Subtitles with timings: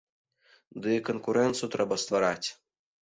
[0.85, 2.47] Ды і канкурэнцыю трэба ствараць!